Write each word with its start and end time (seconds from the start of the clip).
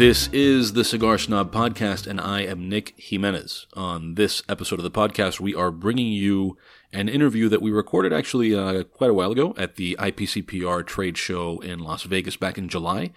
This 0.00 0.30
is 0.32 0.72
the 0.72 0.82
Cigar 0.82 1.18
Snob 1.18 1.52
Podcast, 1.52 2.06
and 2.06 2.18
I 2.18 2.40
am 2.40 2.70
Nick 2.70 2.94
Jimenez. 2.96 3.66
On 3.74 4.14
this 4.14 4.42
episode 4.48 4.78
of 4.78 4.82
the 4.82 4.90
podcast, 4.90 5.40
we 5.40 5.54
are 5.54 5.70
bringing 5.70 6.10
you 6.10 6.56
an 6.90 7.10
interview 7.10 7.50
that 7.50 7.60
we 7.60 7.70
recorded 7.70 8.10
actually 8.10 8.54
uh, 8.54 8.84
quite 8.84 9.10
a 9.10 9.12
while 9.12 9.30
ago 9.30 9.52
at 9.58 9.76
the 9.76 9.98
IPCPR 10.00 10.86
trade 10.86 11.18
show 11.18 11.58
in 11.58 11.80
Las 11.80 12.04
Vegas 12.04 12.38
back 12.38 12.56
in 12.56 12.70
July. 12.70 13.10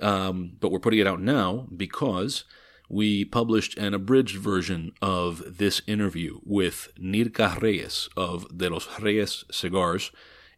Um, 0.00 0.56
but 0.58 0.72
we're 0.72 0.80
putting 0.80 0.98
it 0.98 1.06
out 1.06 1.20
now 1.20 1.68
because 1.76 2.42
we 2.88 3.24
published 3.24 3.78
an 3.78 3.94
abridged 3.94 4.38
version 4.38 4.90
of 5.00 5.58
this 5.58 5.82
interview 5.86 6.40
with 6.42 6.88
Nirka 7.00 7.60
Reyes 7.62 8.08
of 8.16 8.58
De 8.58 8.68
Los 8.68 8.88
Reyes 8.98 9.44
Cigars 9.52 10.10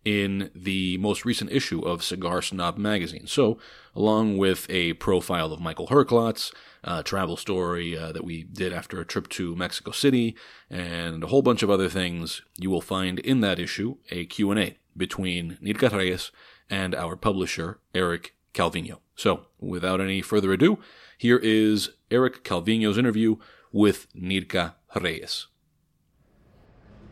in 0.06 0.50
the 0.54 0.96
most 0.98 1.24
recent 1.24 1.50
issue 1.50 1.80
of 1.80 2.04
Cigar 2.04 2.40
Snob 2.40 2.78
magazine. 2.78 3.26
So, 3.26 3.58
along 3.92 4.38
with 4.38 4.64
a 4.70 4.92
profile 4.94 5.52
of 5.52 5.60
Michael 5.60 5.88
Herklots, 5.88 6.54
a 6.84 7.02
travel 7.02 7.36
story 7.36 7.98
uh, 7.98 8.12
that 8.12 8.24
we 8.24 8.44
did 8.44 8.72
after 8.72 9.00
a 9.00 9.04
trip 9.04 9.28
to 9.30 9.56
Mexico 9.56 9.90
City, 9.90 10.36
and 10.70 11.24
a 11.24 11.26
whole 11.26 11.42
bunch 11.42 11.64
of 11.64 11.70
other 11.70 11.88
things, 11.88 12.42
you 12.56 12.70
will 12.70 12.80
find 12.80 13.18
in 13.18 13.40
that 13.40 13.58
issue 13.58 13.96
a 14.12 14.26
Q&A 14.26 14.78
between 14.96 15.58
Nirka 15.60 15.90
Reyes 15.90 16.30
and 16.70 16.94
our 16.94 17.16
publisher, 17.16 17.80
Eric 17.92 18.36
Calvino. 18.54 19.00
So, 19.16 19.46
without 19.58 20.00
any 20.00 20.22
further 20.22 20.52
ado, 20.52 20.78
here 21.18 21.38
is 21.38 21.90
Eric 22.12 22.44
Calvino's 22.44 22.96
interview 22.96 23.38
with 23.72 24.06
Nirka 24.14 24.76
Reyes. 24.94 25.48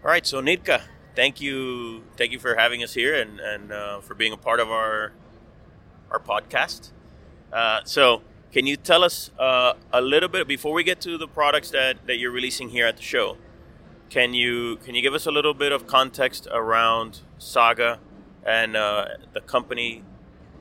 All 0.04 0.10
right, 0.10 0.24
so 0.24 0.40
Nirka, 0.40 0.82
thank 1.14 1.40
you, 1.40 2.02
thank 2.16 2.32
you 2.32 2.38
for 2.38 2.56
having 2.56 2.82
us 2.82 2.94
here 2.94 3.14
and 3.14 3.40
and 3.40 3.72
uh, 3.72 4.00
for 4.00 4.14
being 4.14 4.32
a 4.32 4.36
part 4.36 4.60
of 4.60 4.70
our 4.70 5.12
our 6.10 6.18
podcast. 6.18 6.90
Uh, 7.52 7.80
so, 7.84 8.22
can 8.52 8.66
you 8.66 8.76
tell 8.76 9.04
us 9.04 9.30
uh, 9.38 9.74
a 9.92 10.00
little 10.00 10.28
bit 10.28 10.46
before 10.46 10.72
we 10.72 10.84
get 10.84 11.00
to 11.02 11.16
the 11.18 11.28
products 11.28 11.70
that, 11.70 12.06
that 12.06 12.18
you're 12.18 12.32
releasing 12.32 12.68
here 12.68 12.86
at 12.86 12.96
the 12.96 13.02
show? 13.02 13.36
Can 14.10 14.34
you 14.34 14.76
can 14.84 14.94
you 14.94 15.02
give 15.02 15.14
us 15.14 15.26
a 15.26 15.30
little 15.30 15.54
bit 15.54 15.72
of 15.72 15.86
context 15.86 16.46
around 16.52 17.20
Saga 17.38 17.98
and 18.46 18.76
uh, 18.76 19.06
the 19.32 19.40
company, 19.40 20.02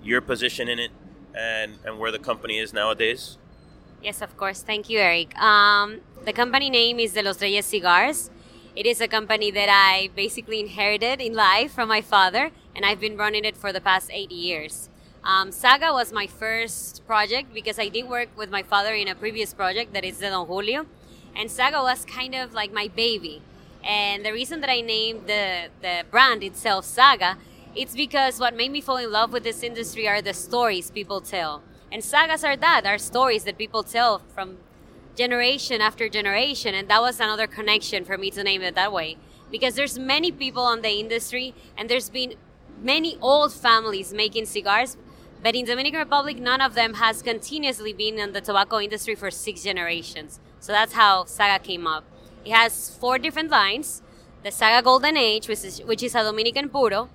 your 0.03 0.21
position 0.21 0.67
in 0.69 0.79
it, 0.79 0.91
and 1.35 1.77
and 1.85 1.99
where 1.99 2.11
the 2.11 2.19
company 2.19 2.57
is 2.59 2.73
nowadays? 2.73 3.37
Yes, 4.01 4.21
of 4.21 4.35
course. 4.37 4.61
Thank 4.61 4.89
you, 4.89 4.99
Eric. 4.99 5.37
Um, 5.39 6.01
the 6.25 6.33
company 6.33 6.69
name 6.69 6.99
is 6.99 7.13
De 7.13 7.21
Los 7.21 7.41
Reyes 7.41 7.65
Cigars. 7.65 8.29
It 8.75 8.87
is 8.87 9.01
a 9.01 9.07
company 9.07 9.51
that 9.51 9.69
I 9.69 10.09
basically 10.15 10.59
inherited 10.59 11.21
in 11.21 11.35
life 11.35 11.71
from 11.73 11.89
my 11.89 12.01
father, 12.01 12.49
and 12.75 12.83
I've 12.83 12.99
been 12.99 13.15
running 13.15 13.45
it 13.45 13.55
for 13.55 13.71
the 13.71 13.79
past 13.79 14.09
eight 14.11 14.31
years. 14.31 14.89
Um, 15.23 15.51
Saga 15.51 15.93
was 15.93 16.11
my 16.11 16.25
first 16.25 17.05
project 17.05 17.53
because 17.53 17.77
I 17.77 17.87
did 17.89 18.09
work 18.09 18.29
with 18.35 18.49
my 18.49 18.63
father 18.63 18.95
in 18.95 19.07
a 19.07 19.13
previous 19.13 19.53
project 19.53 19.93
that 19.93 20.03
is 20.03 20.17
the 20.17 20.29
Don 20.29 20.47
Julio, 20.47 20.87
and 21.35 21.51
Saga 21.51 21.83
was 21.83 22.03
kind 22.03 22.33
of 22.33 22.55
like 22.55 22.73
my 22.73 22.87
baby. 22.87 23.43
And 23.83 24.25
the 24.25 24.33
reason 24.33 24.59
that 24.61 24.71
I 24.71 24.81
named 24.81 25.27
the 25.27 25.69
the 25.81 26.03
brand 26.09 26.41
itself 26.43 26.83
Saga, 26.83 27.37
it's 27.75 27.95
because 27.95 28.39
what 28.39 28.55
made 28.55 28.71
me 28.71 28.81
fall 28.81 28.97
in 28.97 29.11
love 29.11 29.31
with 29.31 29.43
this 29.43 29.61
industry 29.61 30.07
are 30.07 30.21
the 30.21 30.33
stories 30.33 30.89
people 30.89 31.21
tell. 31.21 31.61
And 31.91 32.03
sagas 32.03 32.43
are 32.43 32.57
that, 32.57 32.87
are 32.87 32.97
stories 32.97 33.43
that 33.43 33.59
people 33.59 33.83
tell 33.83 34.17
from 34.33 34.57
generation 35.15 35.81
after 35.81 36.09
generation. 36.09 36.73
And 36.75 36.87
that 36.89 37.01
was 37.01 37.19
another 37.19 37.47
connection 37.47 38.05
for 38.05 38.17
me 38.17 38.31
to 38.31 38.43
name 38.43 38.61
it 38.61 38.75
that 38.75 38.91
way. 38.91 39.17
Because 39.51 39.75
there's 39.75 39.99
many 39.99 40.31
people 40.31 40.63
on 40.63 40.81
the 40.81 40.89
industry 40.89 41.53
and 41.77 41.89
there's 41.89 42.09
been 42.09 42.35
many 42.81 43.17
old 43.21 43.53
families 43.53 44.13
making 44.13 44.45
cigars, 44.45 44.97
but 45.41 45.55
in 45.55 45.65
Dominican 45.65 45.99
Republic, 45.99 46.37
none 46.37 46.61
of 46.61 46.73
them 46.73 46.95
has 46.95 47.21
continuously 47.21 47.93
been 47.93 48.17
in 48.17 48.33
the 48.33 48.41
tobacco 48.41 48.79
industry 48.79 49.15
for 49.15 49.29
six 49.29 49.63
generations. 49.63 50.39
So 50.59 50.71
that's 50.71 50.93
how 50.93 51.25
Saga 51.25 51.63
came 51.63 51.85
up. 51.85 52.03
It 52.45 52.51
has 52.51 52.89
four 52.89 53.17
different 53.19 53.51
lines. 53.51 54.01
The 54.43 54.51
Saga 54.51 54.83
Golden 54.83 55.17
Age, 55.17 55.47
which 55.47 55.63
is, 55.63 55.81
which 55.83 56.03
is 56.03 56.15
a 56.15 56.23
Dominican 56.23 56.69
puro, 56.69 57.09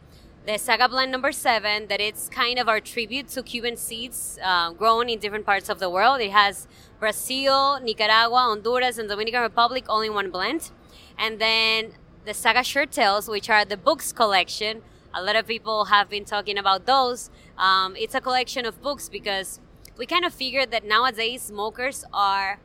the 0.47 0.59
Saga 0.59 0.89
Blend 0.89 1.13
number 1.13 1.33
seven, 1.33 1.89
that 1.89 2.01
it's 2.01 2.29
kind 2.29 2.59
of 2.59 2.69
our 2.69 2.81
tribute 2.81 3.29
to 3.29 3.43
Cuban 3.43 3.77
seeds 3.77 4.39
uh, 4.43 4.73
grown 4.73 5.09
in 5.11 5.19
different 5.19 5.45
parts 5.45 5.69
of 5.69 5.79
the 5.79 5.91
world. 5.91 6.21
It 6.21 6.31
has 6.31 6.67
Brazil, 6.99 7.81
Nicaragua, 7.81 8.39
Honduras, 8.39 8.99
and 8.99 9.09
Dominican 9.09 9.43
Republic 9.43 9.85
all 9.89 10.01
in 10.01 10.15
one 10.15 10.31
blend. 10.31 10.71
And 11.19 11.39
then 11.39 11.93
the 12.25 12.35
Saga 12.35 12.63
Short 12.63 12.91
Tales, 12.91 13.29
which 13.29 13.49
are 13.49 13.65
the 13.65 13.77
books 13.77 14.13
collection. 14.13 14.83
A 15.15 15.23
lot 15.23 15.37
of 15.37 15.47
people 15.47 15.87
have 15.87 16.11
been 16.11 16.25
talking 16.25 16.59
about 16.59 16.87
those. 16.87 17.31
Um, 17.57 17.97
it's 17.97 18.15
a 18.15 18.21
collection 18.21 18.67
of 18.67 18.83
books 18.83 19.09
because 19.09 19.61
we 19.97 20.07
kind 20.07 20.25
of 20.25 20.35
figured 20.35 20.71
that 20.71 20.85
nowadays 20.85 21.43
smokers 21.43 22.05
are 22.13 22.61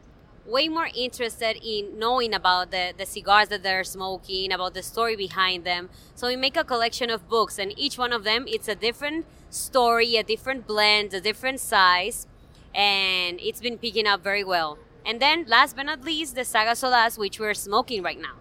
way 0.45 0.67
more 0.67 0.89
interested 0.93 1.57
in 1.63 1.97
knowing 1.97 2.33
about 2.33 2.71
the, 2.71 2.93
the 2.97 3.05
cigars 3.05 3.47
that 3.47 3.63
they're 3.63 3.83
smoking, 3.83 4.51
about 4.51 4.73
the 4.73 4.83
story 4.83 5.15
behind 5.15 5.63
them. 5.63 5.89
So 6.15 6.27
we 6.27 6.35
make 6.35 6.57
a 6.57 6.63
collection 6.63 7.09
of 7.09 7.29
books, 7.29 7.57
and 7.57 7.73
each 7.77 7.97
one 7.97 8.11
of 8.11 8.23
them 8.23 8.45
it's 8.47 8.67
a 8.67 8.75
different 8.75 9.25
story, 9.49 10.17
a 10.17 10.23
different 10.23 10.67
blend, 10.67 11.13
a 11.13 11.21
different 11.21 11.59
size, 11.59 12.27
and 12.75 13.39
it's 13.41 13.61
been 13.61 13.77
picking 13.77 14.07
up 14.07 14.23
very 14.23 14.43
well. 14.43 14.77
And 15.05 15.19
then, 15.21 15.45
last 15.47 15.75
but 15.75 15.83
not 15.85 16.03
least, 16.03 16.35
the 16.35 16.45
Saga 16.45 16.71
Solaz, 16.71 17.17
which 17.17 17.39
we're 17.39 17.53
smoking 17.53 18.03
right 18.03 18.19
now. 18.19 18.35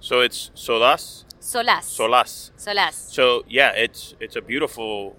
So 0.00 0.20
it's 0.20 0.50
Solaz. 0.54 1.24
Solaz. 1.40 1.84
Solaz. 1.98 2.50
Solaz. 2.56 2.94
So 3.12 3.44
yeah, 3.48 3.70
it's 3.72 4.14
it's 4.20 4.36
a 4.36 4.40
beautiful, 4.40 5.16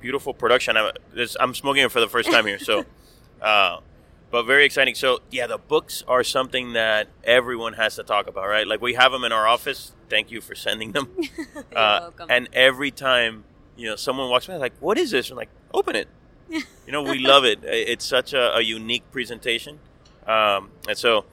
beautiful 0.00 0.34
production. 0.34 0.76
I'm, 0.76 0.92
this, 1.14 1.36
I'm 1.38 1.54
smoking 1.54 1.84
it 1.84 1.92
for 1.92 2.00
the 2.00 2.08
first 2.08 2.30
time 2.30 2.46
here, 2.46 2.58
so, 2.58 2.84
uh, 3.42 3.78
but 4.30 4.44
very 4.44 4.64
exciting. 4.64 4.94
So 4.94 5.20
yeah, 5.30 5.46
the 5.46 5.58
books 5.58 6.02
are 6.08 6.24
something 6.24 6.72
that 6.72 7.08
everyone 7.24 7.74
has 7.74 7.96
to 7.96 8.02
talk 8.02 8.26
about, 8.28 8.48
right? 8.48 8.66
Like 8.66 8.80
we 8.80 8.94
have 8.94 9.12
them 9.12 9.24
in 9.24 9.32
our 9.32 9.46
office. 9.46 9.92
Thank 10.08 10.30
you 10.30 10.40
for 10.40 10.54
sending 10.54 10.92
them. 10.92 11.08
You're 11.18 11.64
Uh, 11.74 12.00
welcome. 12.00 12.26
and 12.30 12.48
every 12.52 12.90
time 12.90 13.44
you 13.76 13.88
know 13.88 13.96
someone 13.96 14.30
walks 14.30 14.46
by, 14.46 14.56
like, 14.56 14.74
what 14.80 14.98
is 14.98 15.10
this? 15.10 15.30
I'm 15.30 15.36
like, 15.36 15.50
open 15.72 15.96
it. 15.96 16.08
You 16.48 16.92
know, 16.92 17.02
we 17.02 17.18
love 17.18 17.44
it. 17.44 17.60
It's 17.64 18.04
such 18.04 18.32
a, 18.32 18.56
a 18.56 18.60
unique 18.60 19.10
presentation, 19.10 19.80
um, 20.26 20.70
and 20.88 20.96
so, 20.96 21.24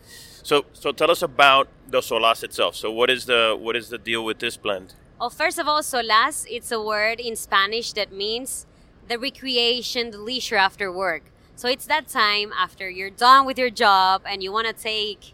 so, 0.42 0.66
so 0.74 0.92
tell 0.92 1.12
us 1.12 1.22
about 1.22 1.68
the 1.88 2.00
Solas 2.00 2.44
itself. 2.44 2.76
So, 2.76 2.92
what 2.92 3.10
is 3.10 3.26
the 3.26 3.56
what 3.60 3.76
is 3.76 3.90
the 3.90 4.00
deal 4.00 4.26
with 4.26 4.40
this 4.40 4.58
blend? 4.58 4.96
Well, 5.20 5.30
first 5.30 5.58
of 5.60 5.68
all, 5.68 5.82
solaz, 5.82 6.46
it's 6.50 6.72
a 6.72 6.82
word 6.82 7.20
in 7.20 7.36
Spanish 7.36 7.94
that 7.94 8.12
means 8.12 8.66
the 9.08 9.18
recreation, 9.18 10.12
the 10.12 10.18
leisure 10.18 10.58
after 10.58 10.92
work. 10.92 11.24
So 11.56 11.70
it's 11.70 11.86
that 11.86 12.08
time 12.08 12.52
after 12.52 12.90
you're 12.90 13.10
done 13.10 13.46
with 13.46 13.58
your 13.58 13.70
job 13.70 14.24
and 14.26 14.42
you 14.42 14.52
want 14.52 14.68
to 14.68 14.74
take 14.74 15.34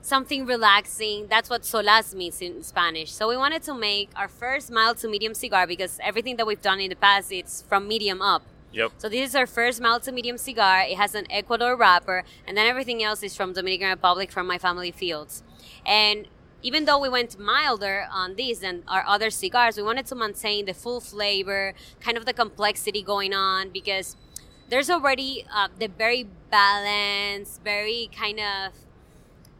something 0.00 0.46
relaxing. 0.46 1.26
That's 1.28 1.50
what 1.50 1.62
solaz 1.62 2.14
means 2.14 2.40
in 2.40 2.62
Spanish. 2.62 3.12
So 3.12 3.28
we 3.28 3.36
wanted 3.36 3.62
to 3.64 3.74
make 3.74 4.10
our 4.16 4.28
first 4.28 4.70
mild 4.70 4.96
to 4.98 5.08
medium 5.08 5.34
cigar 5.34 5.66
because 5.66 6.00
everything 6.02 6.36
that 6.36 6.46
we've 6.46 6.62
done 6.62 6.80
in 6.80 6.88
the 6.88 6.96
past, 6.96 7.30
it's 7.30 7.62
from 7.62 7.86
medium 7.86 8.22
up. 8.22 8.42
Yep. 8.72 8.92
So 8.98 9.08
this 9.08 9.30
is 9.30 9.34
our 9.34 9.46
first 9.46 9.80
mild 9.80 10.02
to 10.04 10.12
medium 10.12 10.38
cigar. 10.38 10.82
It 10.82 10.96
has 10.96 11.14
an 11.14 11.26
Ecuador 11.30 11.76
wrapper, 11.76 12.24
and 12.46 12.56
then 12.56 12.66
everything 12.66 13.02
else 13.02 13.22
is 13.22 13.34
from 13.34 13.52
Dominican 13.52 13.88
Republic 13.88 14.30
from 14.30 14.46
my 14.46 14.58
family 14.58 14.90
fields. 14.90 15.42
And 15.86 16.28
even 16.62 16.84
though 16.84 16.98
we 16.98 17.08
went 17.08 17.38
milder 17.38 18.06
on 18.12 18.34
these 18.34 18.60
than 18.60 18.82
our 18.88 19.04
other 19.06 19.30
cigars, 19.30 19.76
we 19.76 19.82
wanted 19.82 20.06
to 20.06 20.14
maintain 20.14 20.66
the 20.66 20.74
full 20.74 21.00
flavor, 21.00 21.72
kind 22.00 22.18
of 22.18 22.26
the 22.26 22.32
complexity 22.32 23.02
going 23.02 23.32
on, 23.32 23.70
because 23.70 24.16
there's 24.68 24.90
already 24.90 25.46
uh, 25.54 25.68
the 25.78 25.86
very 25.86 26.26
balanced, 26.50 27.62
very 27.62 28.10
kind 28.14 28.40
of 28.40 28.72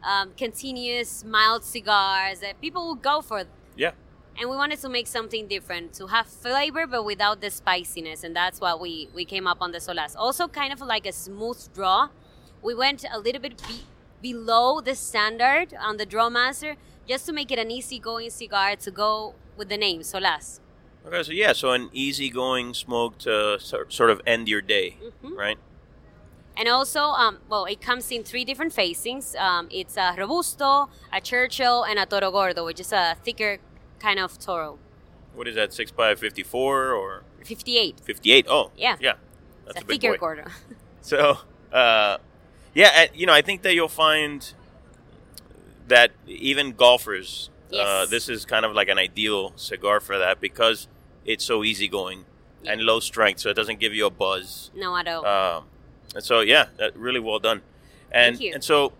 um, 0.03 0.31
continuous 0.37 1.23
mild 1.23 1.63
cigars 1.63 2.39
that 2.41 2.61
people 2.61 2.85
will 2.85 2.95
go 2.95 3.21
for 3.21 3.43
Yeah. 3.75 3.91
And 4.39 4.49
we 4.49 4.55
wanted 4.55 4.79
to 4.79 4.89
make 4.89 5.07
something 5.07 5.47
different 5.47 5.93
to 5.95 6.07
have 6.07 6.25
flavor 6.27 6.87
but 6.87 7.03
without 7.03 7.41
the 7.41 7.49
spiciness 7.51 8.23
and 8.23 8.33
that's 8.35 8.61
what 8.61 8.79
we 8.79 9.09
we 9.13 9.25
came 9.25 9.45
up 9.45 9.57
on 9.61 9.71
the 9.73 9.79
solaz 9.79 10.15
also 10.17 10.47
kind 10.47 10.71
of 10.71 10.79
like 10.79 11.05
a 11.05 11.11
smooth 11.11 11.59
draw 11.73 12.07
we 12.61 12.73
went 12.73 13.03
a 13.11 13.19
little 13.19 13.41
bit 13.41 13.61
be- 13.67 13.83
below 14.21 14.79
the 14.79 14.95
standard 14.95 15.73
on 15.79 15.97
the 15.97 16.05
draw 16.05 16.29
master 16.29 16.77
just 17.07 17.25
to 17.25 17.33
make 17.33 17.51
it 17.51 17.59
an 17.59 17.69
easygoing 17.69 18.29
cigar 18.29 18.75
to 18.77 18.89
go 18.91 19.35
with 19.57 19.67
the 19.67 19.77
name 19.77 19.99
solaz 20.01 20.59
Okay, 21.07 21.23
so 21.23 21.31
yeah, 21.31 21.53
so 21.53 21.71
an 21.71 21.89
easygoing 21.93 22.73
smoke 22.73 23.17
to 23.19 23.57
sort 23.59 24.09
of 24.09 24.21
end 24.27 24.47
your 24.49 24.61
day, 24.61 24.97
Mhm. 25.23 25.35
right? 25.37 25.57
and 26.57 26.67
also 26.67 26.99
um, 27.23 27.39
well 27.49 27.65
it 27.65 27.79
comes 27.79 28.11
in 28.11 28.21
three 28.23 28.43
different 28.43 28.73
facings 28.73 29.33
um, 29.35 29.67
it's 29.71 29.95
a 29.95 30.13
robusto 30.17 30.89
a 31.13 31.21
churchill 31.21 31.83
and 31.83 31.97
a 31.97 32.05
toro 32.05 32.29
gordo 32.31 32.65
which 32.65 32.81
is 32.81 32.91
a 32.91 33.15
thicker 33.23 33.59
kind 33.99 34.19
of 34.19 34.37
toro 34.39 34.77
What 35.35 35.47
is 35.47 35.55
that? 35.55 35.73
Six 35.73 35.91
by 35.91 36.15
fifty-four 36.15 36.91
or 36.93 37.23
58 37.45 37.99
fifty-eight? 38.01 38.45
Oh, 38.49 38.71
Yeah. 38.75 38.97
yeah. 38.99 39.13
it's 39.65 39.75
That's 39.75 39.77
a 39.81 39.83
a 39.83 39.85
big 39.87 40.01
thicker 40.01 40.13
boy. 40.13 40.19
gordo 40.19 40.43
So, 41.01 41.37
uh, 41.71 42.17
yeah, 42.73 42.91
uh, 42.95 43.05
you 43.13 43.25
know, 43.25 43.33
I 43.33 43.41
think 43.41 43.61
that 43.63 43.73
you'll 43.73 43.87
find 43.87 44.53
that 45.87 46.11
even 46.27 46.73
golfers, 46.73 47.49
uh, 47.73 48.05
this 48.05 48.29
is 48.29 48.45
kind 48.45 48.65
of 48.65 48.73
like 48.73 48.89
an 48.89 48.97
ideal 48.97 49.53
cigar 49.55 49.99
for 49.99 50.17
that 50.19 50.39
because 50.41 50.87
it's 51.25 51.43
so 51.43 51.63
easygoing 51.63 52.25
and 52.65 52.81
low 52.81 52.99
strength, 52.99 53.39
so 53.39 53.49
it 53.49 53.55
doesn't 53.55 53.79
give 53.79 53.93
you 53.93 54.05
a 54.05 54.09
buzz. 54.09 54.69
no 54.75 54.95
at 54.95 55.07
all 55.07 55.25
Um, 55.25 55.63
And 56.15 56.23
so 56.23 56.41
yeah, 56.41 56.65
that 56.77 56.95
really 56.97 57.19
well 57.19 57.39
done. 57.39 57.61
And 58.11 58.35
Thank 58.35 58.41
you. 58.47 58.53
and 58.53 58.63
so 58.63 58.93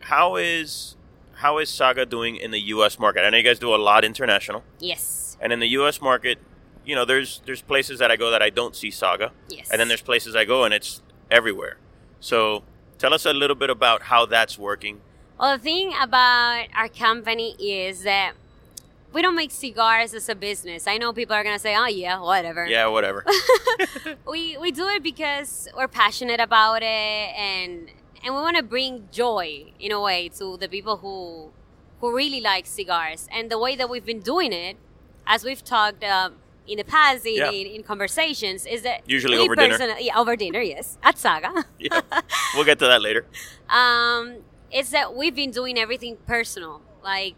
how 0.00 0.36
is 0.36 0.95
how 1.36 1.58
is 1.58 1.68
Saga 1.70 2.04
doing 2.06 2.36
in 2.36 2.50
the 2.50 2.60
U.S. 2.74 2.98
market? 2.98 3.20
I 3.24 3.30
know 3.30 3.36
you 3.36 3.42
guys 3.44 3.58
do 3.58 3.74
a 3.74 3.76
lot 3.76 4.04
international, 4.04 4.62
Yes. 4.78 5.36
and 5.40 5.52
in 5.52 5.60
the 5.60 5.68
U.S. 5.80 6.00
market, 6.00 6.38
you 6.84 6.94
know, 6.94 7.04
there's 7.04 7.40
there's 7.46 7.62
places 7.62 7.98
that 7.98 8.10
I 8.10 8.16
go 8.16 8.30
that 8.30 8.42
I 8.42 8.50
don't 8.50 8.74
see 8.76 8.90
Saga, 8.90 9.32
Yes. 9.48 9.70
and 9.70 9.80
then 9.80 9.88
there's 9.88 10.02
places 10.02 10.34
I 10.36 10.44
go 10.44 10.64
and 10.64 10.72
it's 10.74 11.02
everywhere. 11.30 11.78
So 12.20 12.62
tell 12.98 13.12
us 13.12 13.26
a 13.26 13.32
little 13.32 13.56
bit 13.56 13.70
about 13.70 14.02
how 14.02 14.26
that's 14.26 14.58
working. 14.58 15.00
Well, 15.38 15.56
the 15.58 15.62
thing 15.62 15.92
about 16.00 16.66
our 16.74 16.88
company 16.88 17.54
is 17.58 18.02
that 18.04 18.32
we 19.12 19.20
don't 19.22 19.34
make 19.36 19.50
cigars 19.50 20.14
as 20.14 20.28
a 20.28 20.34
business. 20.34 20.86
I 20.86 20.96
know 20.98 21.12
people 21.12 21.34
are 21.36 21.44
gonna 21.44 21.58
say, 21.58 21.74
"Oh 21.76 21.86
yeah, 21.86 22.20
whatever." 22.20 22.66
Yeah, 22.66 22.86
whatever. 22.86 23.24
we 24.26 24.56
we 24.58 24.70
do 24.72 24.86
it 24.88 25.02
because 25.02 25.68
we're 25.76 25.88
passionate 25.88 26.40
about 26.40 26.82
it 26.82 26.86
and 27.36 27.88
and 28.26 28.34
we 28.34 28.40
want 28.42 28.56
to 28.58 28.62
bring 28.64 29.08
joy 29.12 29.72
in 29.78 29.92
a 29.92 30.00
way 30.00 30.28
to 30.40 30.56
the 30.58 30.68
people 30.68 30.96
who 30.98 31.52
who 32.00 32.14
really 32.14 32.40
like 32.42 32.66
cigars 32.66 33.28
and 33.32 33.50
the 33.50 33.58
way 33.58 33.76
that 33.76 33.88
we've 33.88 34.04
been 34.04 34.20
doing 34.20 34.52
it 34.52 34.76
as 35.26 35.44
we've 35.44 35.64
talked 35.64 36.04
um, 36.04 36.34
in 36.66 36.76
the 36.78 36.84
past 36.84 37.24
in, 37.24 37.36
Yeah. 37.36 37.50
in, 37.50 37.66
in 37.76 37.82
conversations 37.82 38.66
is 38.66 38.82
that 38.82 39.00
Usually 39.08 39.38
over 39.38 39.54
dinner. 39.56 39.96
yeah 40.00 40.18
over 40.18 40.36
dinner 40.36 40.60
yes 40.60 40.98
at 41.02 41.16
saga 41.18 41.64
yeah, 41.78 42.00
we'll 42.54 42.64
get 42.64 42.78
to 42.80 42.86
that 42.86 43.00
later. 43.00 43.24
um, 43.70 44.24
it's 44.70 44.90
that 44.90 45.14
we've 45.14 45.34
been 45.34 45.52
doing 45.52 45.78
everything 45.78 46.16
personal. 46.26 46.82
Like, 47.02 47.36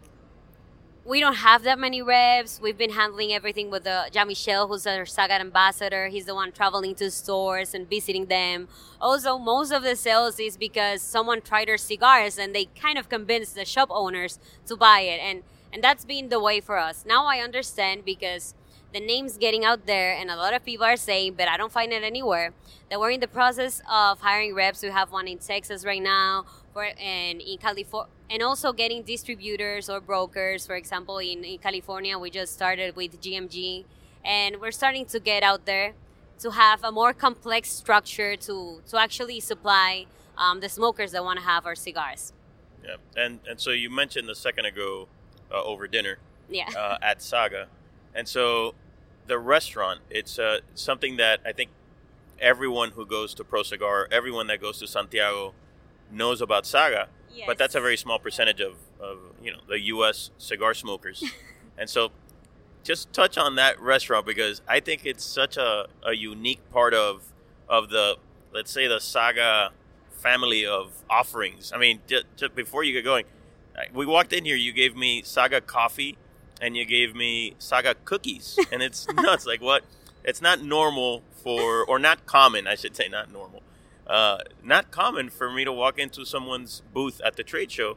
we 1.09 1.19
don't 1.19 1.37
have 1.37 1.63
that 1.63 1.79
many 1.79 2.03
reps. 2.03 2.61
We've 2.61 2.77
been 2.77 2.91
handling 2.91 3.33
everything 3.33 3.71
with 3.71 3.83
the 3.83 4.09
Jean 4.11 4.27
Michel, 4.27 4.67
who's 4.67 4.85
our 4.85 5.07
Saga 5.07 5.33
ambassador. 5.33 6.07
He's 6.07 6.25
the 6.25 6.35
one 6.35 6.51
traveling 6.51 6.93
to 6.95 7.09
stores 7.09 7.73
and 7.73 7.89
visiting 7.89 8.27
them. 8.27 8.67
Also, 9.01 9.39
most 9.39 9.71
of 9.71 9.81
the 9.81 9.95
sales 9.95 10.39
is 10.39 10.55
because 10.55 11.01
someone 11.01 11.41
tried 11.41 11.67
our 11.67 11.77
cigars 11.77 12.37
and 12.37 12.53
they 12.53 12.65
kind 12.79 12.99
of 12.99 13.09
convinced 13.09 13.55
the 13.55 13.65
shop 13.65 13.89
owners 13.91 14.37
to 14.67 14.77
buy 14.77 14.99
it, 14.99 15.19
and 15.19 15.41
and 15.73 15.83
that's 15.83 16.05
been 16.05 16.29
the 16.29 16.39
way 16.39 16.61
for 16.61 16.77
us. 16.77 17.03
Now 17.07 17.25
I 17.25 17.39
understand 17.39 18.05
because 18.05 18.53
the 18.93 18.99
name's 18.99 19.39
getting 19.39 19.65
out 19.65 19.87
there, 19.87 20.13
and 20.13 20.29
a 20.29 20.35
lot 20.35 20.53
of 20.53 20.63
people 20.63 20.85
are 20.85 20.97
saying, 20.97 21.33
but 21.35 21.47
I 21.47 21.57
don't 21.57 21.71
find 21.71 21.91
it 21.91 22.03
anywhere. 22.03 22.53
That 22.89 22.99
we're 22.99 23.11
in 23.11 23.19
the 23.19 23.27
process 23.27 23.81
of 23.89 24.19
hiring 24.19 24.53
reps. 24.53 24.83
We 24.83 24.89
have 24.89 25.11
one 25.11 25.27
in 25.27 25.39
Texas 25.39 25.85
right 25.85 26.01
now, 26.01 26.45
and 26.83 27.41
in 27.41 27.57
California, 27.57 28.09
and 28.29 28.41
also 28.43 28.71
getting 28.73 29.03
distributors 29.03 29.89
or 29.89 29.99
brokers. 29.99 30.65
For 30.65 30.75
example, 30.75 31.17
in, 31.19 31.43
in 31.43 31.57
California, 31.59 32.17
we 32.17 32.29
just 32.29 32.53
started 32.53 32.95
with 32.95 33.21
GMG, 33.21 33.85
and 34.23 34.59
we're 34.61 34.71
starting 34.71 35.05
to 35.07 35.19
get 35.19 35.43
out 35.43 35.65
there 35.65 35.93
to 36.39 36.51
have 36.51 36.83
a 36.83 36.91
more 36.91 37.13
complex 37.13 37.69
structure 37.71 38.35
to 38.37 38.81
to 38.89 38.97
actually 38.97 39.39
supply 39.39 40.05
um, 40.37 40.59
the 40.61 40.69
smokers 40.69 41.11
that 41.11 41.23
want 41.23 41.39
to 41.39 41.45
have 41.45 41.65
our 41.65 41.75
cigars. 41.75 42.33
Yeah, 42.83 42.95
and 43.17 43.39
and 43.47 43.59
so 43.59 43.71
you 43.71 43.89
mentioned 43.89 44.29
a 44.29 44.35
second 44.35 44.65
ago 44.65 45.07
uh, 45.51 45.61
over 45.63 45.87
dinner 45.87 46.17
Yeah. 46.49 46.69
uh, 46.77 46.97
at 47.01 47.21
Saga, 47.21 47.67
and 48.15 48.27
so 48.27 48.73
the 49.27 49.37
restaurant 49.37 49.99
it's 50.09 50.39
uh, 50.39 50.59
something 50.75 51.17
that 51.17 51.39
I 51.45 51.51
think 51.51 51.69
everyone 52.39 52.91
who 52.91 53.05
goes 53.05 53.33
to 53.35 53.43
Pro 53.43 53.63
Cigar, 53.63 54.07
everyone 54.11 54.47
that 54.47 54.61
goes 54.61 54.79
to 54.79 54.87
Santiago, 54.87 55.53
knows 56.11 56.41
about 56.41 56.65
Saga. 56.65 57.07
But 57.47 57.57
that's 57.57 57.75
a 57.75 57.81
very 57.81 57.97
small 57.97 58.19
percentage 58.19 58.59
of, 58.59 58.75
of 58.99 59.17
you 59.41 59.51
know 59.51 59.59
the 59.67 59.79
U.S. 59.81 60.31
cigar 60.37 60.73
smokers, 60.73 61.23
and 61.77 61.89
so 61.89 62.11
just 62.83 63.13
touch 63.13 63.37
on 63.37 63.55
that 63.55 63.79
restaurant 63.79 64.25
because 64.25 64.61
I 64.67 64.79
think 64.79 65.05
it's 65.05 65.23
such 65.23 65.57
a, 65.57 65.87
a 66.03 66.13
unique 66.13 66.59
part 66.71 66.93
of 66.93 67.23
of 67.67 67.89
the 67.89 68.17
let's 68.51 68.71
say 68.71 68.87
the 68.87 68.99
Saga 68.99 69.71
family 70.11 70.65
of 70.65 70.91
offerings. 71.09 71.71
I 71.73 71.77
mean, 71.77 71.99
just, 72.07 72.25
just 72.35 72.55
before 72.55 72.83
you 72.83 72.93
get 72.93 73.03
going, 73.03 73.25
we 73.93 74.05
walked 74.05 74.33
in 74.33 74.45
here. 74.45 74.55
You 74.55 74.73
gave 74.73 74.95
me 74.95 75.21
Saga 75.23 75.61
coffee, 75.61 76.17
and 76.61 76.75
you 76.75 76.85
gave 76.85 77.15
me 77.15 77.55
Saga 77.59 77.95
cookies, 78.05 78.59
and 78.71 78.81
it's 78.81 79.07
nuts. 79.13 79.45
Like 79.45 79.61
what? 79.61 79.83
It's 80.23 80.41
not 80.41 80.61
normal 80.61 81.23
for, 81.43 81.85
or 81.85 81.97
not 81.97 82.25
common, 82.25 82.67
I 82.67 82.75
should 82.75 82.95
say, 82.95 83.07
not 83.07 83.31
normal. 83.31 83.63
Uh, 84.09 84.39
not 84.63 84.89
common 84.89 85.29
for 85.29 85.51
me 85.51 85.63
to 85.63 85.71
walk 85.71 85.99
into 85.99 86.25
someone's 86.25 86.81
booth 86.93 87.21
at 87.23 87.35
the 87.35 87.43
trade 87.43 87.71
show 87.71 87.95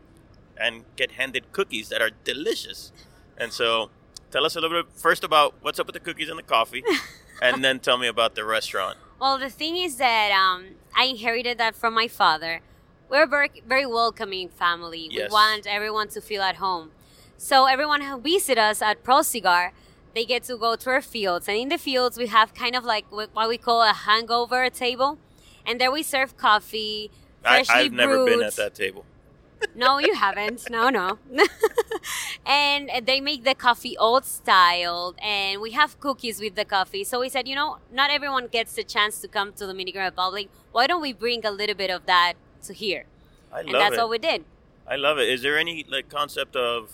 and 0.59 0.85
get 0.95 1.13
handed 1.13 1.51
cookies 1.53 1.89
that 1.89 2.03
are 2.03 2.11
delicious. 2.23 2.93
And 3.39 3.51
so, 3.51 3.89
tell 4.31 4.45
us 4.45 4.55
a 4.55 4.61
little 4.61 4.83
bit 4.83 4.93
first 4.93 5.25
about 5.25 5.55
what's 5.63 5.81
up 5.81 5.87
with 5.87 5.95
the 5.95 6.01
cookies 6.01 6.29
and 6.29 6.39
the 6.39 6.43
coffee, 6.43 6.85
and 7.43 7.65
then 7.65 7.81
tell 7.81 7.97
me 7.97 8.07
about 8.09 8.35
the 8.35 8.45
restaurant. 8.45 8.99
Well, 9.19 9.39
the 9.39 9.49
thing 9.49 9.77
is 9.77 9.97
that 9.97 10.31
um, 10.33 10.75
I 10.95 11.05
inherited 11.05 11.57
that 11.59 11.75
from 11.75 11.95
my 11.95 12.09
father. 12.09 12.61
We're 13.09 13.23
a 13.23 13.27
very, 13.27 13.51
very 13.67 13.87
welcoming 13.87 14.51
family. 14.51 15.09
Yes. 15.11 15.31
We 15.31 15.33
want 15.33 15.67
everyone 15.67 16.09
to 16.09 16.21
feel 16.21 16.43
at 16.43 16.57
home. 16.57 16.91
So 17.39 17.67
everyone 17.67 18.03
who 18.03 18.21
visit 18.21 18.59
us 18.59 18.83
at 18.83 19.03
Pro 19.03 19.23
Cigar, 19.23 19.73
they 20.15 20.27
get 20.27 20.45
to 20.45 20.59
go 20.59 20.77
to 20.77 20.91
our 20.91 21.01
fields, 21.01 21.49
and 21.49 21.57
in 21.57 21.69
the 21.71 21.79
fields 21.79 22.19
we 22.19 22.27
have 22.27 22.53
kind 22.53 22.77
of 22.77 22.85
like 22.85 23.07
what 23.11 23.49
we 23.49 23.57
call 23.57 23.83
a 23.83 23.95
hangover 23.95 24.69
table, 24.69 25.19
and 25.67 25.81
there 25.81 25.91
we 25.91 26.03
serve 26.03 26.37
coffee. 26.37 27.11
I, 27.45 27.65
I've 27.69 27.93
never 27.93 28.25
been 28.25 28.43
at 28.43 28.57
that 28.57 28.75
table. 28.75 29.05
No, 29.75 29.99
you 29.99 30.15
haven't. 30.15 30.69
No, 30.71 30.91
no. 30.91 31.19
and 32.47 32.91
they 33.05 33.21
make 33.21 33.45
the 33.45 33.55
coffee 33.55 33.97
old 33.97 34.25
styled, 34.25 35.17
and 35.23 35.61
we 35.61 35.71
have 35.71 35.99
cookies 36.01 36.41
with 36.41 36.57
the 36.57 36.65
coffee. 36.65 37.05
So 37.05 37.21
we 37.21 37.29
said, 37.29 37.47
you 37.47 37.55
know, 37.55 37.79
not 37.93 38.11
everyone 38.11 38.49
gets 38.49 38.75
the 38.75 38.85
chance 38.85 39.21
to 39.21 39.29
come 39.29 39.53
to 39.53 39.67
the 39.67 39.73
Dominican 39.73 40.03
Republic. 40.03 40.49
Why 40.73 40.87
don't 40.87 41.01
we 41.01 41.13
bring 41.13 41.47
a 41.47 41.51
little 41.51 41.77
bit 41.77 41.91
of 41.91 42.07
that 42.07 42.35
to 42.65 42.75
here? 42.75 43.07
I 43.53 43.59
love 43.59 43.61
it. 43.61 43.65
And 43.65 43.73
love 43.73 43.83
that's 43.83 43.95
it. 43.95 44.01
what 44.01 44.11
we 44.11 44.19
did. 44.19 44.45
I 44.87 44.97
love 44.97 45.19
it. 45.19 45.29
Is 45.29 45.43
there 45.43 45.59
any 45.59 45.87
like 45.89 46.09
concept 46.09 46.57
of 46.57 46.91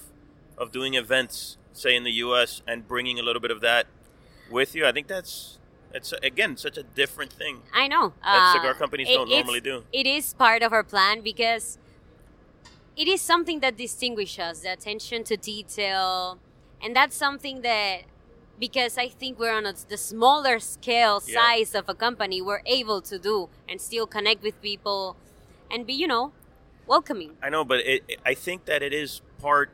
of 0.57 0.73
doing 0.73 0.95
events, 0.95 1.57
say 1.73 1.97
in 1.97 2.05
the 2.05 2.13
U.S., 2.13 2.63
and 2.67 2.87
bringing 2.87 3.19
a 3.19 3.23
little 3.23 3.41
bit 3.41 3.51
of 3.51 3.61
that 3.61 3.87
with 4.51 4.75
you? 4.75 4.87
I 4.87 4.93
think 4.93 5.07
that's 5.07 5.58
it's 5.95 6.13
again 6.23 6.57
such 6.57 6.77
a 6.79 6.83
different 6.83 7.33
thing. 7.33 7.63
I 7.73 7.89
know. 7.89 8.13
That 8.23 8.43
Uh, 8.43 8.53
cigar 8.55 8.75
companies 8.75 9.09
it- 9.09 9.15
don't 9.15 9.29
normally 9.29 9.61
do. 9.61 9.85
It 9.93 10.07
is 10.07 10.35
part 10.35 10.63
of 10.63 10.73
our 10.73 10.83
plan 10.85 11.21
because 11.23 11.79
it 12.97 13.09
is 13.09 13.21
something 13.21 13.61
that 13.61 13.77
distinguishes 13.77 14.39
us, 14.39 14.61
the 14.61 14.73
attention 14.73 15.25
to 15.25 15.37
detail. 15.37 16.39
And 16.83 16.95
that's 16.95 17.17
something 17.17 17.63
that, 17.63 18.03
because 18.59 18.99
I 18.99 19.09
think 19.09 19.39
we're 19.39 19.53
on 19.53 19.67
a, 19.67 19.75
the 19.89 19.97
smaller 19.97 20.59
scale 20.61 21.23
Yeah. 21.27 21.35
size 21.41 21.75
of 21.75 21.89
a 21.89 21.95
company, 21.95 22.43
we're 22.43 22.63
able 22.67 23.01
to 23.03 23.19
do 23.19 23.49
and 23.69 23.81
still 23.81 24.07
connect 24.07 24.43
with 24.43 24.61
people 24.61 25.17
and 25.71 25.87
be, 25.87 25.93
you 25.95 26.07
know, 26.09 26.33
welcoming. 26.87 27.37
I 27.43 27.51
know, 27.51 27.65
but 27.65 27.81
it- 27.87 28.21
I 28.25 28.35
think 28.35 28.65
that 28.67 28.83
it 28.83 28.93
is 28.93 29.23
part 29.41 29.71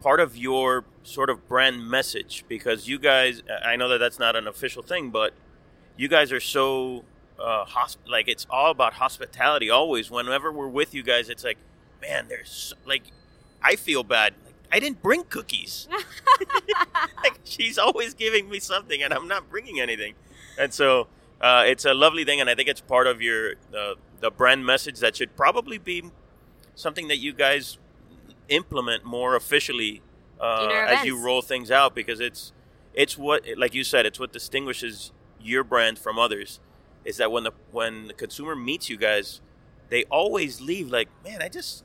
part 0.00 0.18
of 0.18 0.36
your 0.36 0.84
sort 1.02 1.30
of 1.30 1.48
brand 1.48 1.88
message 1.88 2.44
because 2.48 2.88
you 2.88 2.98
guys. 2.98 3.42
I 3.64 3.76
know 3.76 3.88
that 3.88 3.98
that's 3.98 4.18
not 4.18 4.36
an 4.36 4.46
official 4.46 4.82
thing, 4.82 5.10
but 5.10 5.32
you 5.96 6.08
guys 6.08 6.32
are 6.32 6.40
so 6.40 7.04
uh, 7.38 7.64
hosp- 7.64 8.08
like 8.08 8.28
it's 8.28 8.46
all 8.50 8.70
about 8.70 8.94
hospitality. 8.94 9.70
Always, 9.70 10.10
whenever 10.10 10.52
we're 10.52 10.68
with 10.68 10.94
you 10.94 11.02
guys, 11.02 11.28
it's 11.28 11.44
like, 11.44 11.58
man, 12.00 12.26
there's 12.28 12.74
like, 12.86 13.02
I 13.62 13.76
feel 13.76 14.02
bad. 14.02 14.34
Like, 14.44 14.54
I 14.70 14.80
didn't 14.80 15.02
bring 15.02 15.24
cookies. 15.24 15.88
like 17.22 17.40
she's 17.44 17.78
always 17.78 18.14
giving 18.14 18.48
me 18.48 18.60
something, 18.60 19.02
and 19.02 19.12
I'm 19.12 19.28
not 19.28 19.50
bringing 19.50 19.80
anything, 19.80 20.14
and 20.58 20.72
so. 20.72 21.08
Uh, 21.40 21.64
it's 21.66 21.84
a 21.84 21.92
lovely 21.92 22.22
thing, 22.24 22.40
and 22.40 22.48
I 22.48 22.54
think 22.54 22.68
it's 22.68 22.80
part 22.80 23.08
of 23.08 23.20
your 23.20 23.54
uh, 23.76 23.94
the 24.20 24.30
brand 24.30 24.64
message 24.64 25.00
that 25.00 25.16
should 25.16 25.34
probably 25.34 25.76
be 25.76 26.04
something 26.76 27.08
that 27.08 27.18
you 27.18 27.32
guys 27.32 27.78
implement 28.48 29.04
more 29.04 29.34
officially 29.34 30.02
uh, 30.42 30.68
as 30.88 31.04
you 31.04 31.16
roll 31.16 31.40
things 31.42 31.70
out 31.70 31.94
because 31.94 32.20
it's 32.20 32.52
it's 32.94 33.16
what 33.16 33.44
like 33.56 33.74
you 33.74 33.84
said 33.84 34.04
it's 34.04 34.18
what 34.18 34.32
distinguishes 34.32 35.12
your 35.40 35.64
brand 35.64 35.98
from 35.98 36.18
others 36.18 36.60
is 37.04 37.16
that 37.16 37.30
when 37.32 37.44
the 37.44 37.52
when 37.70 38.08
the 38.08 38.14
consumer 38.14 38.54
meets 38.54 38.90
you 38.90 38.96
guys 38.96 39.40
they 39.88 40.04
always 40.04 40.60
leave 40.60 40.90
like 40.90 41.08
man 41.24 41.40
I 41.40 41.48
just 41.48 41.84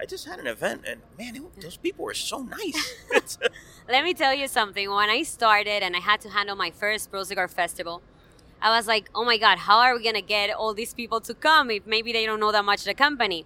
I 0.00 0.06
just 0.06 0.26
had 0.26 0.38
an 0.38 0.46
event 0.46 0.82
and 0.86 1.00
man 1.18 1.36
it, 1.36 1.60
those 1.60 1.76
people 1.76 2.04
were 2.04 2.14
so 2.14 2.42
nice 2.42 2.94
Let 3.88 4.02
me 4.02 4.14
tell 4.14 4.32
you 4.32 4.48
something. 4.48 4.88
When 4.90 5.10
I 5.10 5.22
started 5.24 5.82
and 5.82 5.94
I 5.94 6.00
had 6.00 6.20
to 6.22 6.30
handle 6.30 6.56
my 6.56 6.70
first 6.70 7.10
Pro 7.10 7.22
Cigar 7.22 7.48
Festival, 7.48 8.00
I 8.62 8.74
was 8.74 8.86
like, 8.86 9.10
oh 9.14 9.26
my 9.26 9.36
God, 9.36 9.58
how 9.58 9.78
are 9.80 9.94
we 9.94 10.02
going 10.02 10.14
to 10.14 10.22
get 10.22 10.50
all 10.50 10.72
these 10.72 10.94
people 10.94 11.20
to 11.20 11.34
come 11.34 11.70
if 11.70 11.86
maybe 11.86 12.10
they 12.10 12.24
don't 12.24 12.40
know 12.40 12.50
that 12.50 12.64
much 12.64 12.84
the 12.84 12.94
company? 12.94 13.44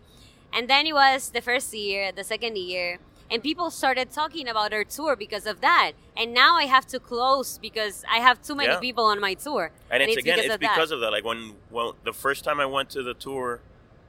And 0.52 0.71
then 0.71 0.87
it 0.87 0.95
was 0.95 1.31
the 1.31 1.40
first 1.40 1.75
year, 1.75 2.12
the 2.12 2.23
second 2.23 2.57
year, 2.57 2.99
and 3.31 3.43
people 3.43 3.71
started 3.71 4.11
talking 4.11 4.49
about 4.49 4.73
our 4.73 4.85
tour 4.85 5.17
because 5.17 5.47
of 5.47 5.61
that. 5.61 5.93
And 6.17 6.33
now 6.33 6.57
I 6.57 6.65
have 6.65 6.87
to 6.89 6.99
close 6.99 7.59
because 7.59 8.05
I 8.11 8.19
have 8.19 8.43
too 8.43 8.55
many 8.55 8.71
Yeah. 8.71 8.81
people 8.81 9.05
on 9.05 9.21
my 9.21 9.35
tour. 9.35 9.71
and 9.91 10.03
it's, 10.03 10.17
again 10.17 10.37
because 10.37 10.45
it's 10.47 10.55
of 10.55 10.61
that. 10.61 10.75
because 10.75 10.91
of 10.91 11.01
that 11.01 11.11
like 11.11 11.25
when 11.25 11.55
well 11.71 11.97
the 12.05 12.13
first 12.13 12.45
time 12.45 12.61
i 12.61 12.67
went 12.67 12.91
to 12.91 13.03
the 13.03 13.15
tour 13.15 13.61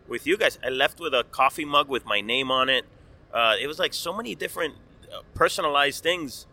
with 0.08 0.28
you 0.28 0.36
guys 0.38 0.60
i 0.64 0.70
left 0.70 1.00
with 1.00 1.14
a 1.14 1.24
coffee 1.32 1.66
mug 1.66 1.88
with 1.88 2.06
my 2.06 2.20
name 2.20 2.52
on 2.52 2.68
it 2.70 2.84
uh, 3.34 3.56
it 3.62 3.68
was 3.68 3.80
like 3.80 3.94
so 3.94 4.12
many 4.12 4.36
different 4.36 4.74
uh, 5.14 5.22
personalized 5.34 6.02
things 6.04 6.48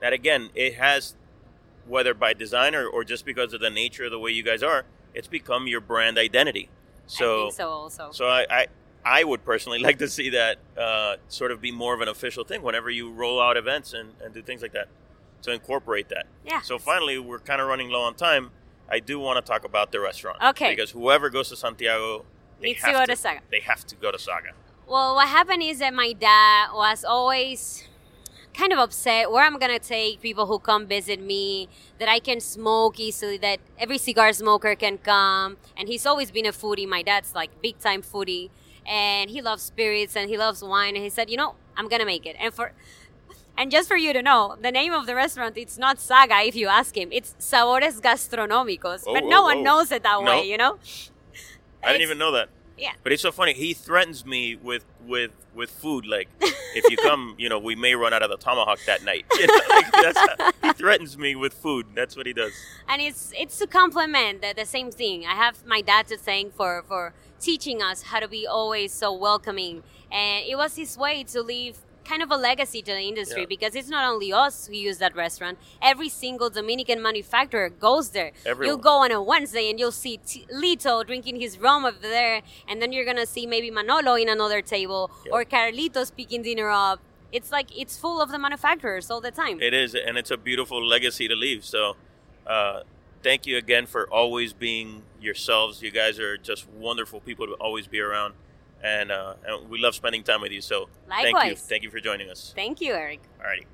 that 0.00 0.12
again 0.12 0.50
it 0.54 0.74
has 0.74 1.14
whether 1.86 2.14
by 2.14 2.32
design 2.32 2.74
or, 2.74 2.86
or 2.86 3.04
just 3.04 3.24
because 3.24 3.52
of 3.52 3.60
the 3.60 3.70
nature 3.70 4.04
of 4.04 4.10
the 4.10 4.18
way 4.18 4.30
you 4.30 4.42
guys 4.42 4.62
are 4.62 4.84
it's 5.14 5.28
become 5.28 5.66
your 5.68 5.80
brand 5.80 6.18
identity. 6.18 6.68
So 7.06 7.38
I 7.38 7.42
think 7.44 7.54
so 7.54 7.68
also. 7.70 8.10
so 8.10 8.26
I, 8.26 8.46
I 8.50 8.66
I 9.04 9.24
would 9.24 9.44
personally 9.44 9.78
like 9.88 9.98
to 9.98 10.08
see 10.08 10.30
that 10.30 10.58
uh, 10.78 11.16
sort 11.28 11.50
of 11.50 11.60
be 11.60 11.70
more 11.72 11.94
of 11.94 12.00
an 12.00 12.08
official 12.08 12.44
thing 12.44 12.62
whenever 12.62 12.90
you 12.90 13.10
roll 13.10 13.40
out 13.40 13.56
events 13.56 13.92
and, 13.92 14.12
and 14.22 14.32
do 14.32 14.42
things 14.42 14.62
like 14.62 14.72
that 14.72 14.88
to 15.42 15.52
incorporate 15.52 16.08
that. 16.08 16.26
Yeah. 16.44 16.62
So 16.62 16.78
finally, 16.78 17.18
we're 17.18 17.38
kind 17.38 17.60
of 17.60 17.68
running 17.68 17.90
low 17.90 18.02
on 18.02 18.14
time. 18.14 18.50
I 18.90 19.00
do 19.00 19.18
want 19.18 19.44
to 19.44 19.50
talk 19.50 19.64
about 19.64 19.92
the 19.92 20.00
restaurant. 20.00 20.38
Okay. 20.42 20.70
Because 20.74 20.90
whoever 20.90 21.30
goes 21.30 21.48
to 21.50 21.56
Santiago, 21.56 22.24
they 22.60 22.68
Needs 22.68 22.80
to 22.80 22.86
have 22.86 22.94
go 22.96 23.06
to 23.06 23.16
Saga. 23.16 23.40
They 23.50 23.60
have 23.60 23.86
to 23.86 23.96
go 23.96 24.10
to 24.10 24.18
Saga. 24.18 24.50
Well, 24.86 25.14
what 25.14 25.28
happened 25.28 25.62
is 25.62 25.78
that 25.78 25.94
my 25.94 26.12
dad 26.12 26.68
was 26.74 27.04
always 27.04 27.84
kind 28.54 28.72
of 28.72 28.78
upset 28.78 29.30
where 29.30 29.44
I'm 29.44 29.58
gonna 29.58 29.78
take 29.78 30.20
people 30.20 30.46
who 30.46 30.58
come 30.58 30.86
visit 30.86 31.20
me, 31.20 31.68
that 31.98 32.08
I 32.08 32.20
can 32.20 32.40
smoke 32.40 33.00
easily, 33.00 33.36
that 33.38 33.58
every 33.78 33.98
cigar 33.98 34.32
smoker 34.32 34.74
can 34.76 34.98
come. 34.98 35.56
And 35.76 35.88
he's 35.88 36.06
always 36.06 36.30
been 36.30 36.46
a 36.46 36.52
foodie. 36.52 36.86
My 36.88 37.02
dad's 37.02 37.34
like 37.34 37.60
big 37.60 37.78
time 37.78 38.02
foodie, 38.02 38.50
and 38.86 39.30
he 39.30 39.40
loves 39.42 39.62
spirits 39.62 40.16
and 40.16 40.28
he 40.30 40.36
loves 40.38 40.62
wine. 40.62 40.94
And 40.94 41.04
he 41.04 41.10
said, 41.10 41.30
you 41.30 41.36
know, 41.36 41.54
I'm 41.76 41.88
gonna 41.88 42.04
make 42.06 42.26
it. 42.26 42.36
And 42.38 42.52
for 42.52 42.72
and 43.56 43.70
just 43.70 43.88
for 43.88 43.96
you 43.96 44.12
to 44.12 44.22
know, 44.22 44.56
the 44.60 44.72
name 44.72 44.92
of 44.92 45.06
the 45.06 45.14
restaurant 45.14 45.56
it's 45.56 45.78
not 45.78 46.00
Saga. 46.00 46.40
If 46.42 46.56
you 46.56 46.68
ask 46.68 46.96
him, 46.96 47.10
it's 47.12 47.34
Sabores 47.38 48.00
Gastronómicos. 48.00 49.04
Oh, 49.06 49.14
but 49.14 49.24
oh, 49.24 49.28
no 49.28 49.40
oh, 49.40 49.44
one 49.44 49.58
oh. 49.58 49.62
knows 49.62 49.92
it 49.92 50.02
that 50.02 50.20
No. 50.22 50.30
way, 50.30 50.48
you 50.48 50.56
know. 50.56 50.78
I 51.82 51.92
didn't 51.92 52.02
It's- 52.02 52.02
even 52.02 52.18
know 52.18 52.32
that. 52.32 52.48
Yeah. 52.76 52.92
But 53.02 53.12
it's 53.12 53.22
so 53.22 53.30
funny. 53.32 53.52
He 53.52 53.72
threatens 53.74 54.24
me 54.26 54.56
with 54.56 54.84
with 55.06 55.30
with 55.54 55.70
food. 55.70 56.06
Like, 56.06 56.28
if 56.40 56.90
you 56.90 56.96
come, 56.96 57.34
you 57.38 57.48
know, 57.48 57.58
we 57.58 57.76
may 57.76 57.94
run 57.94 58.12
out 58.12 58.22
of 58.22 58.30
the 58.30 58.36
tomahawk 58.36 58.80
that 58.86 59.04
night. 59.04 59.24
You 59.38 59.46
know, 59.46 59.60
like, 59.68 59.92
that's 59.92 60.20
he 60.62 60.72
threatens 60.72 61.16
me 61.18 61.34
with 61.36 61.54
food. 61.54 61.86
That's 61.94 62.16
what 62.16 62.26
he 62.26 62.32
does. 62.32 62.52
and 62.88 63.00
it's 63.00 63.32
it's 63.36 63.58
to 63.58 63.66
compliment 63.66 64.42
the, 64.42 64.54
the 64.56 64.66
same 64.66 64.90
thing. 64.90 65.24
I 65.26 65.34
have 65.34 65.64
my 65.66 65.80
dad 65.82 66.06
to 66.08 66.16
thank 66.16 66.54
for 66.54 66.82
for 66.88 67.12
teaching 67.40 67.82
us 67.82 68.02
how 68.02 68.20
to 68.20 68.28
be 68.28 68.46
always 68.46 68.92
so 68.92 69.12
welcoming, 69.12 69.82
and 70.10 70.44
it 70.46 70.56
was 70.56 70.76
his 70.76 70.96
way 70.98 71.22
to 71.24 71.42
leave 71.42 71.78
kind 72.04 72.22
of 72.22 72.30
a 72.30 72.36
legacy 72.36 72.82
to 72.82 72.92
the 72.92 73.00
industry 73.00 73.42
Yeah. 73.42 73.46
because 73.48 73.74
it's 73.74 73.88
not 73.88 74.04
only 74.10 74.32
us 74.32 74.66
who 74.66 74.74
use 74.74 74.98
that 74.98 75.14
restaurant. 75.16 75.58
Every 75.82 76.08
single 76.08 76.50
Dominican 76.50 77.02
manufacturer 77.02 77.68
goes 77.70 78.10
there. 78.10 78.32
Everyone. 78.44 78.66
You'll 78.68 78.82
go 78.82 78.96
on 79.04 79.10
a 79.10 79.22
Wednesday 79.22 79.70
and 79.70 79.78
you'll 79.80 79.92
see 79.92 80.18
T- 80.18 80.46
Lito 80.52 81.04
drinking 81.06 81.40
his 81.40 81.58
rum 81.58 81.84
over 81.84 81.98
there, 82.00 82.42
and 82.68 82.80
then 82.80 82.92
you're 82.92 83.04
gonna 83.04 83.26
see 83.26 83.46
maybe 83.46 83.70
Manolo 83.70 84.14
in 84.14 84.28
another 84.28 84.62
table 84.62 85.10
Yeah. 85.26 85.32
or 85.32 85.44
Carlitos 85.44 86.14
picking 86.16 86.42
dinner 86.42 86.68
up. 86.70 87.00
It's 87.32 87.50
like 87.50 87.76
it's 87.76 87.96
full 87.96 88.20
of 88.20 88.30
the 88.30 88.38
manufacturers 88.38 89.10
all 89.10 89.20
the 89.20 89.30
time. 89.32 89.60
It 89.60 89.74
is, 89.74 89.94
and 89.94 90.16
it's 90.16 90.30
a 90.30 90.36
beautiful 90.36 90.84
legacy 90.84 91.26
to 91.28 91.34
leave. 91.34 91.64
So, 91.64 91.96
uh, 92.46 92.82
thank 93.22 93.46
you 93.46 93.56
again 93.56 93.86
for 93.86 94.06
always 94.12 94.52
being 94.52 95.02
yourselves. 95.20 95.82
You 95.82 95.90
guys 95.90 96.18
are 96.20 96.36
just 96.36 96.68
wonderful 96.68 97.20
people 97.20 97.46
to 97.46 97.54
always 97.54 97.86
be 97.88 97.98
around, 98.00 98.34
and 98.84 99.10
uh, 99.10 99.34
and 99.46 99.68
we 99.68 99.80
love 99.80 99.94
spending 99.94 100.22
time 100.22 100.42
with 100.42 100.52
you. 100.52 100.60
So, 100.60 100.88
thank 101.08 101.26
you, 101.26 101.32
Likewise. 101.32 101.62
thank 101.62 101.82
you 101.82 101.90
for 101.90 102.00
joining 102.00 102.30
us. 102.30 102.52
Thank 102.54 102.80
you, 102.80 102.92
Eric. 102.92 103.20
Alrighty. 103.40 103.64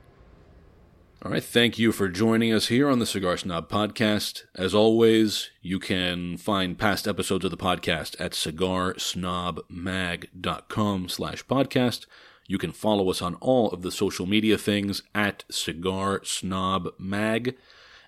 All 1.23 1.31
right, 1.31 1.45
thank 1.45 1.79
you 1.79 1.93
for 1.93 2.09
joining 2.09 2.51
us 2.51 2.69
here 2.69 2.89
on 2.89 2.99
the 2.99 3.05
Cigar 3.05 3.37
Snob 3.37 3.69
Podcast. 3.69 4.45
As 4.55 4.75
always, 4.75 5.51
you 5.61 5.79
can 5.79 6.39
find 6.39 6.79
past 6.79 7.07
episodes 7.07 7.45
of 7.45 7.51
the 7.51 7.59
podcast 7.59 8.19
at 8.19 8.33
cigarsnobmag.com 8.33 11.09
slash 11.11 11.45
podcast. 11.45 12.07
You 12.47 12.57
can 12.57 12.73
follow 12.73 13.11
us 13.11 13.21
on 13.21 13.35
all 13.35 13.69
of 13.69 13.83
the 13.83 13.93
social 13.93 14.25
media 14.25 14.57
things 14.57 15.03
at 15.15 15.45
Cigar 15.51 16.25
Snob 16.25 16.89
Mag. 16.99 17.55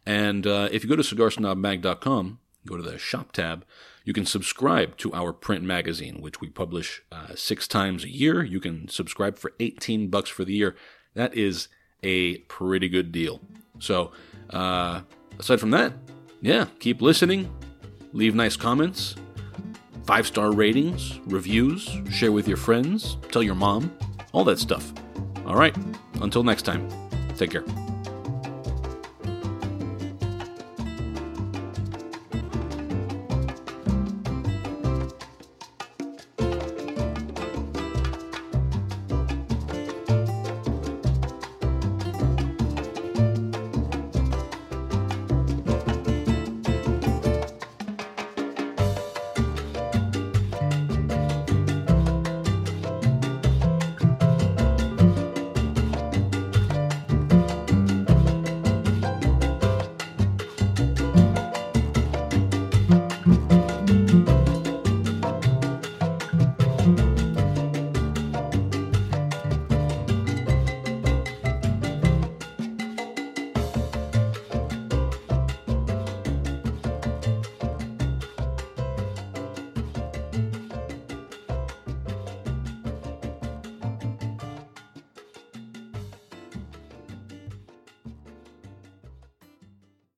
And 0.06 0.47
uh, 0.47 0.71
if 0.73 0.82
you 0.82 0.88
go 0.88 0.97
to 0.97 1.02
cigarsnobmag.com, 1.02 2.38
go 2.66 2.76
to 2.76 2.83
the 2.83 2.99
shop 2.99 3.33
tab, 3.33 3.64
you 4.04 4.12
can 4.12 4.26
subscribe 4.26 4.97
to 4.99 5.12
our 5.12 5.33
print 5.33 5.64
magazine, 5.64 6.21
which 6.21 6.40
we 6.40 6.49
publish 6.49 7.02
uh, 7.11 7.35
six 7.35 7.69
times 7.69 8.04
a 8.04 8.09
year. 8.09 8.42
You 8.42 8.61
can 8.61 8.88
subscribe 8.88 9.38
for 9.38 9.52
18 9.61 10.09
bucks 10.09 10.31
for 10.31 10.45
the 10.45 10.54
year. 10.54 10.76
That 11.14 11.35
is 11.35 11.69
a 12.02 12.38
pretty 12.38 12.88
good 12.88 13.12
deal. 13.12 13.40
So, 13.78 14.12
uh, 14.50 15.02
aside 15.38 15.61
from 15.61 15.71
that, 15.71 15.92
yeah, 16.40 16.66
keep 16.81 17.00
listening, 17.00 17.52
leave 18.12 18.35
nice 18.35 18.57
comments, 18.57 19.14
five 20.04 20.26
star 20.26 20.52
ratings, 20.52 21.21
reviews, 21.26 21.88
share 22.11 22.33
with 22.33 22.49
your 22.49 22.57
friends, 22.57 23.16
tell 23.31 23.42
your 23.42 23.54
mom, 23.54 23.97
all 24.33 24.45
that 24.45 24.59
stuff. 24.59 24.92
All 25.47 25.57
right, 25.57 25.76
until 26.21 26.42
next 26.42 26.62
time, 26.62 26.88
take 27.37 27.50
care. 27.50 27.82